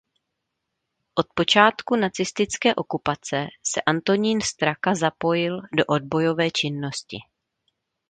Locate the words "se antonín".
3.63-4.41